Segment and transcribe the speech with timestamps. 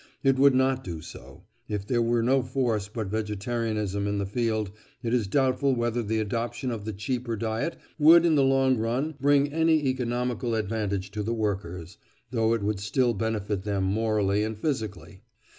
[0.23, 4.25] It would not do so; and if there were no force but vegetarianism in the
[4.25, 4.71] field
[5.03, 9.13] it is doubtful whether the adoption of the cheaper diet would in the long run
[9.21, 11.99] bring any economical advantage to the workers,
[12.31, 15.21] though it would still benefit them morally and physically.